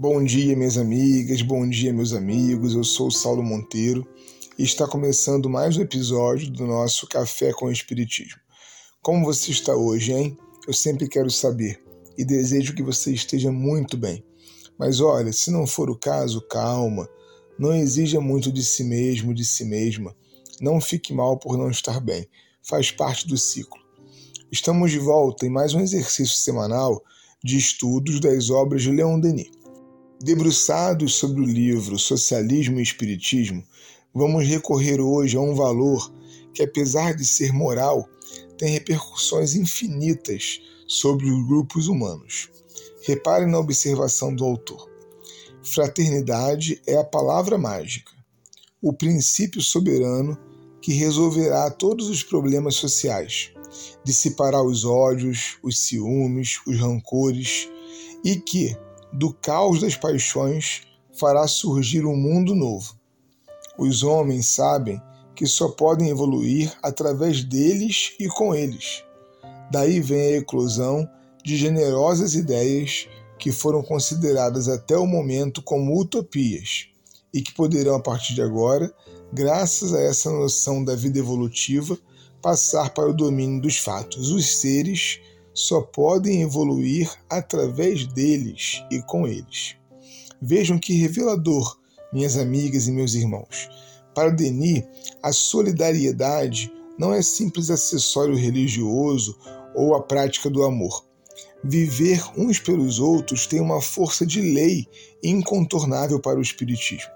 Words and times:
Bom 0.00 0.24
dia, 0.24 0.56
minhas 0.56 0.78
amigas, 0.78 1.42
bom 1.42 1.68
dia, 1.68 1.92
meus 1.92 2.14
amigos. 2.14 2.72
Eu 2.72 2.82
sou 2.82 3.08
o 3.08 3.12
Saulo 3.12 3.42
Monteiro 3.42 4.08
e 4.56 4.62
está 4.62 4.88
começando 4.88 5.50
mais 5.50 5.76
um 5.76 5.82
episódio 5.82 6.50
do 6.50 6.66
nosso 6.66 7.06
Café 7.06 7.52
com 7.52 7.66
o 7.66 7.70
Espiritismo. 7.70 8.40
Como 9.02 9.26
você 9.26 9.50
está 9.50 9.76
hoje, 9.76 10.14
hein? 10.14 10.38
Eu 10.66 10.72
sempre 10.72 11.06
quero 11.06 11.30
saber 11.30 11.84
e 12.16 12.24
desejo 12.24 12.74
que 12.74 12.82
você 12.82 13.12
esteja 13.12 13.52
muito 13.52 13.94
bem. 13.98 14.24
Mas 14.78 15.02
olha, 15.02 15.34
se 15.34 15.50
não 15.50 15.66
for 15.66 15.90
o 15.90 15.98
caso, 15.98 16.40
calma. 16.48 17.06
Não 17.58 17.74
exija 17.74 18.22
muito 18.22 18.50
de 18.50 18.64
si 18.64 18.84
mesmo, 18.84 19.34
de 19.34 19.44
si 19.44 19.66
mesma. 19.66 20.16
Não 20.62 20.80
fique 20.80 21.12
mal 21.12 21.38
por 21.38 21.58
não 21.58 21.68
estar 21.68 22.00
bem. 22.00 22.26
Faz 22.62 22.90
parte 22.90 23.28
do 23.28 23.36
ciclo. 23.36 23.78
Estamos 24.50 24.92
de 24.92 24.98
volta 24.98 25.44
em 25.44 25.50
mais 25.50 25.74
um 25.74 25.80
exercício 25.80 26.38
semanal 26.38 27.04
de 27.44 27.58
estudos 27.58 28.18
das 28.18 28.48
obras 28.48 28.82
de 28.82 28.90
Leon 28.90 29.20
Denis. 29.20 29.59
Debruçados 30.22 31.14
sobre 31.14 31.40
o 31.40 31.46
livro 31.46 31.98
Socialismo 31.98 32.78
e 32.78 32.82
Espiritismo, 32.82 33.64
vamos 34.14 34.46
recorrer 34.46 35.00
hoje 35.00 35.34
a 35.38 35.40
um 35.40 35.54
valor 35.54 36.12
que, 36.52 36.62
apesar 36.62 37.14
de 37.14 37.24
ser 37.24 37.54
moral, 37.54 38.06
tem 38.58 38.68
repercussões 38.68 39.54
infinitas 39.54 40.60
sobre 40.86 41.24
os 41.24 41.46
grupos 41.48 41.88
humanos. 41.88 42.50
Repare 43.02 43.46
na 43.46 43.58
observação 43.58 44.34
do 44.34 44.44
autor. 44.44 44.90
Fraternidade 45.62 46.82
é 46.86 46.98
a 46.98 47.04
palavra 47.04 47.56
mágica, 47.56 48.12
o 48.82 48.92
princípio 48.92 49.62
soberano 49.62 50.38
que 50.82 50.92
resolverá 50.92 51.70
todos 51.70 52.10
os 52.10 52.22
problemas 52.22 52.74
sociais, 52.74 53.52
dissipará 54.04 54.62
os 54.62 54.84
ódios, 54.84 55.56
os 55.62 55.78
ciúmes, 55.78 56.60
os 56.66 56.78
rancores 56.78 57.70
e 58.22 58.36
que, 58.36 58.76
do 59.12 59.32
caos 59.32 59.80
das 59.80 59.96
paixões 59.96 60.82
fará 61.18 61.46
surgir 61.46 62.04
um 62.04 62.16
mundo 62.16 62.54
novo. 62.54 62.94
Os 63.78 64.02
homens 64.02 64.46
sabem 64.46 65.00
que 65.34 65.46
só 65.46 65.68
podem 65.68 66.10
evoluir 66.10 66.72
através 66.82 67.42
deles 67.42 68.12
e 68.18 68.28
com 68.28 68.54
eles. 68.54 69.02
Daí 69.70 70.00
vem 70.00 70.20
a 70.20 70.38
eclosão 70.38 71.08
de 71.44 71.56
generosas 71.56 72.34
ideias 72.34 73.08
que 73.38 73.50
foram 73.50 73.82
consideradas 73.82 74.68
até 74.68 74.96
o 74.96 75.06
momento 75.06 75.62
como 75.62 75.98
utopias 75.98 76.88
e 77.32 77.40
que 77.40 77.54
poderão, 77.54 77.94
a 77.94 78.00
partir 78.00 78.34
de 78.34 78.42
agora, 78.42 78.92
graças 79.32 79.94
a 79.94 80.00
essa 80.00 80.30
noção 80.30 80.84
da 80.84 80.94
vida 80.94 81.18
evolutiva, 81.18 81.98
passar 82.42 82.90
para 82.90 83.08
o 83.08 83.14
domínio 83.14 83.62
dos 83.62 83.78
fatos. 83.78 84.30
Os 84.30 84.60
seres 84.60 85.20
só 85.60 85.82
podem 85.82 86.42
evoluir 86.42 87.10
através 87.28 88.06
deles 88.06 88.82
e 88.90 89.02
com 89.02 89.26
eles. 89.26 89.76
Vejam 90.40 90.78
que 90.78 90.94
revelador, 90.94 91.78
minhas 92.12 92.38
amigas 92.38 92.88
e 92.88 92.92
meus 92.92 93.14
irmãos. 93.14 93.68
Para 94.14 94.30
Denis, 94.30 94.84
a 95.22 95.32
solidariedade 95.32 96.72
não 96.98 97.12
é 97.12 97.20
simples 97.20 97.70
acessório 97.70 98.34
religioso 98.34 99.38
ou 99.74 99.94
a 99.94 100.02
prática 100.02 100.48
do 100.48 100.64
amor. 100.64 101.04
Viver 101.62 102.22
uns 102.38 102.58
pelos 102.58 102.98
outros 102.98 103.46
tem 103.46 103.60
uma 103.60 103.82
força 103.82 104.24
de 104.24 104.40
lei 104.40 104.86
incontornável 105.22 106.18
para 106.18 106.38
o 106.38 106.42
Espiritismo. 106.42 107.10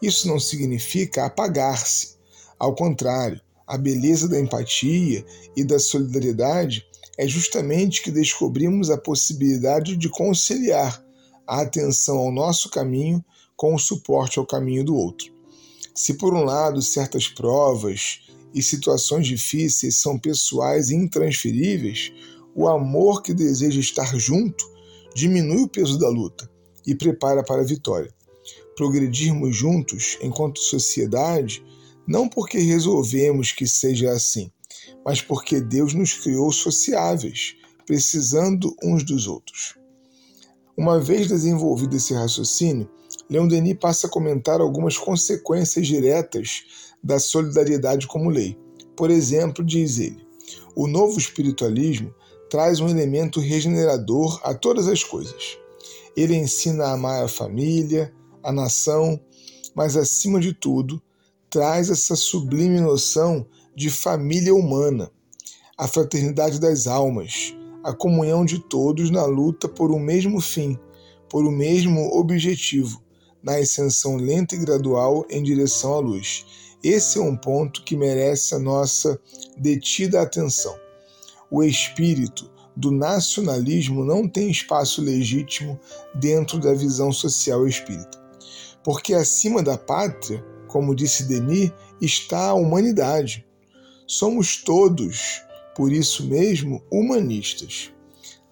Isso 0.00 0.26
não 0.26 0.40
significa 0.40 1.26
apagar-se. 1.26 2.14
Ao 2.58 2.74
contrário, 2.74 3.40
a 3.66 3.76
beleza 3.76 4.28
da 4.28 4.40
empatia 4.40 5.24
e 5.54 5.62
da 5.64 5.78
solidariedade 5.78 6.86
é 7.16 7.26
justamente 7.26 8.02
que 8.02 8.10
descobrimos 8.10 8.90
a 8.90 8.98
possibilidade 8.98 9.96
de 9.96 10.08
conciliar 10.08 11.02
a 11.46 11.60
atenção 11.60 12.18
ao 12.18 12.32
nosso 12.32 12.70
caminho 12.70 13.24
com 13.56 13.74
o 13.74 13.78
suporte 13.78 14.38
ao 14.38 14.46
caminho 14.46 14.84
do 14.84 14.96
outro. 14.96 15.32
Se, 15.94 16.14
por 16.14 16.34
um 16.34 16.42
lado, 16.42 16.82
certas 16.82 17.28
provas 17.28 18.20
e 18.52 18.62
situações 18.62 19.26
difíceis 19.26 19.96
são 19.96 20.18
pessoais 20.18 20.90
e 20.90 20.96
intransferíveis, 20.96 22.12
o 22.54 22.68
amor 22.68 23.22
que 23.22 23.32
deseja 23.32 23.80
estar 23.80 24.16
junto 24.16 24.64
diminui 25.14 25.62
o 25.62 25.68
peso 25.68 25.98
da 25.98 26.08
luta 26.08 26.50
e 26.86 26.94
prepara 26.94 27.42
para 27.44 27.62
a 27.62 27.66
vitória. 27.66 28.12
Progredirmos 28.76 29.56
juntos 29.56 30.18
enquanto 30.20 30.58
sociedade, 30.58 31.64
não 32.06 32.28
porque 32.28 32.58
resolvemos 32.58 33.52
que 33.52 33.66
seja 33.66 34.10
assim, 34.10 34.50
mas 35.04 35.20
porque 35.20 35.60
Deus 35.60 35.94
nos 35.94 36.12
criou 36.14 36.50
sociáveis, 36.50 37.56
precisando 37.86 38.74
uns 38.82 39.04
dos 39.04 39.26
outros. 39.26 39.74
Uma 40.76 40.98
vez 40.98 41.28
desenvolvido 41.28 41.96
esse 41.96 42.14
raciocínio, 42.14 42.90
Leon 43.30 43.46
Denis 43.46 43.76
passa 43.78 44.06
a 44.06 44.10
comentar 44.10 44.60
algumas 44.60 44.98
consequências 44.98 45.86
diretas 45.86 46.64
da 47.02 47.18
solidariedade 47.18 48.06
como 48.06 48.30
lei. 48.30 48.58
Por 48.96 49.10
exemplo, 49.10 49.64
diz 49.64 49.98
ele, 49.98 50.26
o 50.74 50.86
novo 50.86 51.18
espiritualismo 51.18 52.12
traz 52.50 52.80
um 52.80 52.88
elemento 52.88 53.40
regenerador 53.40 54.40
a 54.44 54.54
todas 54.54 54.88
as 54.88 55.02
coisas. 55.02 55.58
Ele 56.16 56.34
ensina 56.34 56.84
a 56.84 56.92
amar 56.92 57.24
a 57.24 57.28
família, 57.28 58.12
a 58.42 58.52
nação, 58.52 59.20
mas 59.74 59.96
acima 59.96 60.40
de 60.40 60.52
tudo, 60.52 61.02
traz 61.50 61.90
essa 61.90 62.14
sublime 62.16 62.80
noção 62.80 63.46
de 63.74 63.90
família 63.90 64.54
humana, 64.54 65.10
a 65.76 65.88
fraternidade 65.88 66.60
das 66.60 66.86
almas, 66.86 67.54
a 67.82 67.92
comunhão 67.92 68.44
de 68.44 68.58
todos 68.58 69.10
na 69.10 69.24
luta 69.24 69.68
por 69.68 69.90
um 69.90 69.98
mesmo 69.98 70.40
fim, 70.40 70.78
por 71.28 71.44
um 71.44 71.50
mesmo 71.50 72.16
objetivo, 72.16 73.02
na 73.42 73.56
ascensão 73.56 74.16
lenta 74.16 74.54
e 74.54 74.58
gradual 74.58 75.26
em 75.28 75.42
direção 75.42 75.94
à 75.94 75.98
luz. 75.98 76.46
Esse 76.82 77.18
é 77.18 77.20
um 77.20 77.36
ponto 77.36 77.82
que 77.82 77.96
merece 77.96 78.54
a 78.54 78.58
nossa 78.58 79.20
detida 79.56 80.22
atenção. 80.22 80.74
O 81.50 81.62
espírito 81.62 82.50
do 82.76 82.90
nacionalismo 82.90 84.04
não 84.04 84.28
tem 84.28 84.50
espaço 84.50 85.02
legítimo 85.02 85.78
dentro 86.14 86.58
da 86.58 86.72
visão 86.72 87.12
social 87.12 87.66
espírita. 87.66 88.22
Porque 88.82 89.14
acima 89.14 89.62
da 89.62 89.78
pátria, 89.78 90.44
como 90.68 90.94
disse 90.94 91.24
Denis, 91.24 91.72
está 92.00 92.48
a 92.48 92.54
humanidade. 92.54 93.46
Somos 94.06 94.58
todos, 94.58 95.42
por 95.74 95.90
isso 95.90 96.26
mesmo, 96.26 96.82
humanistas. 96.90 97.90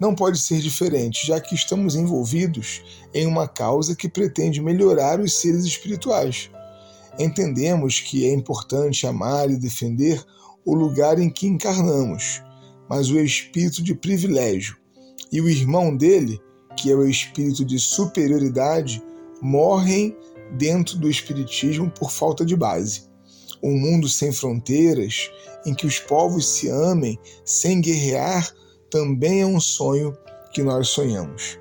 Não 0.01 0.15
pode 0.15 0.41
ser 0.41 0.61
diferente, 0.61 1.27
já 1.27 1.39
que 1.41 1.55
estamos 1.55 1.95
envolvidos 1.95 2.83
em 3.13 3.27
uma 3.27 3.47
causa 3.47 3.95
que 3.95 4.09
pretende 4.09 4.63
melhorar 4.63 5.21
os 5.21 5.39
seres 5.41 5.67
espirituais. 5.67 6.51
Entendemos 7.19 8.01
que 8.01 8.25
é 8.25 8.33
importante 8.33 9.07
amar 9.07 9.51
e 9.51 9.59
defender 9.59 10.25
o 10.65 10.75
lugar 10.75 11.19
em 11.19 11.29
que 11.29 11.47
encarnamos, 11.47 12.43
mas 12.89 13.11
o 13.11 13.21
espírito 13.21 13.83
de 13.83 13.95
privilégio 13.95 14.79
e 15.31 15.39
o 15.43 15.51
irmão 15.51 15.95
dele, 15.95 16.41
que 16.79 16.91
é 16.91 16.95
o 16.95 17.07
espírito 17.07 17.63
de 17.63 17.79
superioridade, 17.79 19.03
morrem 19.43 20.17
dentro 20.57 20.97
do 20.97 21.11
espiritismo 21.11 21.91
por 21.91 22.11
falta 22.11 22.43
de 22.43 22.57
base 22.57 23.12
um 23.63 23.79
mundo 23.79 24.09
sem 24.09 24.33
fronteiras, 24.33 25.31
em 25.65 25.75
que 25.75 25.87
os 25.87 25.99
povos 25.99 26.47
se 26.47 26.69
amem 26.69 27.19
sem 27.45 27.81
guerrear, 27.81 28.53
também 28.91 29.43
é 29.43 29.47
um 29.47 29.61
sonho 29.61 30.17
que 30.53 30.63
nós 30.63 30.89
sonhamos. 30.89 31.59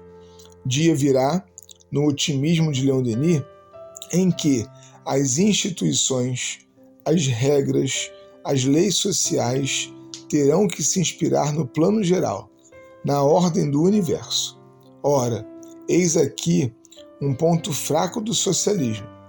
Dia 0.65 0.95
virá, 0.95 1.45
no 1.91 2.07
otimismo 2.07 2.71
de 2.71 2.85
Leon 2.85 3.03
Denis, 3.03 3.43
em 4.11 4.31
que 4.31 4.65
as 5.05 5.37
instituições, 5.37 6.59
as 7.05 7.27
regras, 7.27 8.11
as 8.43 8.63
leis 8.63 8.95
sociais 8.95 9.91
terão 10.29 10.67
que 10.67 10.83
se 10.83 10.99
inspirar 10.99 11.53
no 11.53 11.67
plano 11.67 12.03
geral, 12.03 12.49
na 13.05 13.21
ordem 13.21 13.69
do 13.69 13.81
universo. 13.81 14.59
Ora, 15.03 15.45
eis 15.87 16.15
aqui 16.17 16.73
um 17.21 17.33
ponto 17.33 17.71
fraco 17.71 18.21
do 18.21 18.33
socialismo 18.33 19.20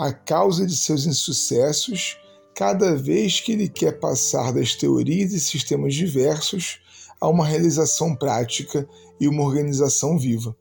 a 0.00 0.14
causa 0.14 0.66
de 0.66 0.74
seus 0.74 1.04
insucessos 1.04 2.16
cada 2.54 2.96
vez 2.96 3.38
que 3.38 3.52
ele 3.52 3.68
quer 3.68 4.00
passar 4.00 4.50
das 4.50 4.74
teorias 4.74 5.34
e 5.34 5.38
sistemas 5.38 5.94
diversos 5.94 6.80
a 7.20 7.28
uma 7.28 7.44
realização 7.44 8.16
prática 8.16 8.88
e 9.20 9.28
uma 9.28 9.42
organização 9.42 10.18
viva. 10.18 10.56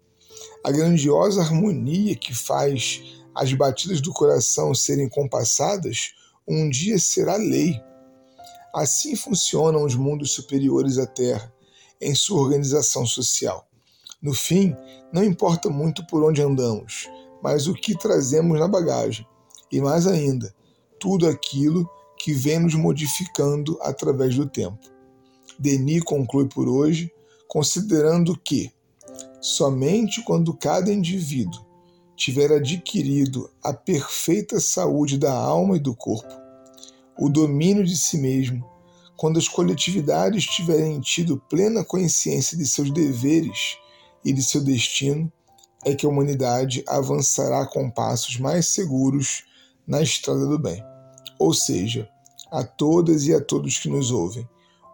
A 0.61 0.69
grandiosa 0.71 1.39
harmonia 1.39 2.17
que 2.17 2.35
faz 2.35 3.01
as 3.33 3.53
batidas 3.53 4.01
do 4.01 4.11
coração 4.11 4.75
serem 4.75 5.07
compassadas 5.07 6.15
um 6.45 6.69
dia 6.69 6.99
será 6.99 7.37
lei. 7.37 7.81
Assim 8.75 9.15
funcionam 9.15 9.85
os 9.85 9.95
mundos 9.95 10.31
superiores 10.31 10.97
à 10.97 11.07
Terra 11.07 11.49
em 12.01 12.13
sua 12.13 12.41
organização 12.41 13.05
social. 13.05 13.65
No 14.21 14.33
fim, 14.33 14.75
não 15.13 15.23
importa 15.23 15.69
muito 15.69 16.05
por 16.07 16.25
onde 16.25 16.41
andamos, 16.41 17.07
mas 17.41 17.67
o 17.67 17.73
que 17.73 17.97
trazemos 17.97 18.59
na 18.59 18.67
bagagem, 18.67 19.25
e 19.71 19.79
mais 19.81 20.07
ainda, 20.07 20.53
tudo 20.99 21.27
aquilo 21.27 21.89
que 22.17 22.33
vem 22.33 22.59
nos 22.59 22.75
modificando 22.75 23.77
através 23.81 24.35
do 24.35 24.47
tempo. 24.47 24.79
Denis 25.57 26.03
conclui 26.03 26.47
por 26.47 26.67
hoje, 26.67 27.11
considerando 27.47 28.37
que 28.37 28.71
Somente 29.41 30.21
quando 30.21 30.53
cada 30.53 30.91
indivíduo 30.91 31.65
tiver 32.13 32.51
adquirido 32.51 33.49
a 33.63 33.73
perfeita 33.73 34.59
saúde 34.59 35.17
da 35.17 35.31
alma 35.31 35.77
e 35.77 35.79
do 35.79 35.95
corpo, 35.95 36.33
o 37.17 37.29
domínio 37.29 37.85
de 37.85 37.95
si 37.95 38.17
mesmo, 38.17 38.69
quando 39.15 39.39
as 39.39 39.47
coletividades 39.47 40.43
tiverem 40.45 40.99
tido 40.99 41.41
plena 41.49 41.85
consciência 41.85 42.57
de 42.57 42.65
seus 42.65 42.91
deveres 42.91 43.77
e 44.25 44.33
de 44.33 44.43
seu 44.43 44.61
destino, 44.61 45.31
é 45.85 45.95
que 45.95 46.05
a 46.05 46.09
humanidade 46.09 46.83
avançará 46.87 47.65
com 47.65 47.89
passos 47.89 48.37
mais 48.37 48.67
seguros 48.67 49.43
na 49.87 50.01
estrada 50.01 50.45
do 50.45 50.59
bem. 50.59 50.83
Ou 51.39 51.53
seja, 51.53 52.09
a 52.51 52.63
todas 52.63 53.25
e 53.27 53.33
a 53.33 53.41
todos 53.41 53.77
que 53.77 53.89
nos 53.89 54.11
ouvem, 54.11 54.47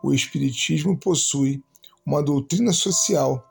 o 0.04 0.14
Espiritismo 0.14 0.98
possui 0.98 1.64
uma 2.06 2.22
doutrina 2.22 2.72
social 2.72 3.44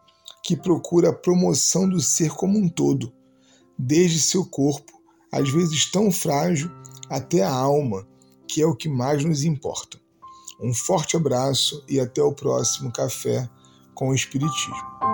que 0.43 0.57
procura 0.57 1.09
a 1.09 1.13
promoção 1.13 1.89
do 1.89 2.01
ser 2.01 2.31
como 2.31 2.59
um 2.59 2.69
todo, 2.69 3.13
desde 3.79 4.21
seu 4.21 4.45
corpo, 4.45 4.93
às 5.33 5.51
vezes 5.51 5.91
tão 5.91 6.13
frágil, 6.13 6.71
até 7.09 7.43
a 7.43 7.51
alma, 7.53 8.07
que 8.47 8.63
é 8.63 8.67
o 8.67 8.77
que 8.77 8.89
mais 8.89 9.25
nos 9.25 9.43
importa. 9.43 9.99
Um 10.61 10.73
forte 10.73 11.17
abraço 11.17 11.85
e 11.89 11.99
até 11.99 12.23
o 12.23 12.33
próximo 12.33 12.93
Café 12.93 13.49
com 13.95 14.11
o 14.11 14.15
Espiritismo. 14.15 15.14